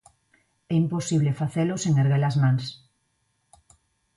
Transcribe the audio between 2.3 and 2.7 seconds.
mans.